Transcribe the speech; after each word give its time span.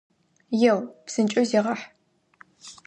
Еу, 0.69 0.79
псынкӏэу 1.05 1.45
зегъахь! 1.49 1.85